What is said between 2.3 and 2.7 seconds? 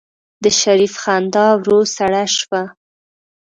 شوه.